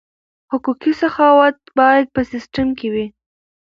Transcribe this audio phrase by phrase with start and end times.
[0.51, 3.05] حقوقي سخاوت باید په سیستم کې وي.